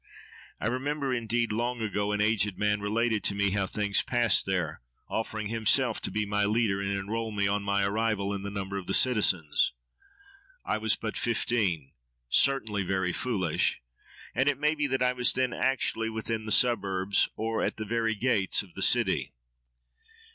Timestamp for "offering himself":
5.07-6.01